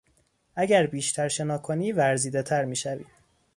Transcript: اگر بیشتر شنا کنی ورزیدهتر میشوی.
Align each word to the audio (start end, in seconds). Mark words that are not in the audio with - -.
اگر 0.55 0.85
بیشتر 0.87 1.27
شنا 1.27 1.57
کنی 1.57 1.91
ورزیدهتر 1.91 2.65
میشوی. 2.65 3.05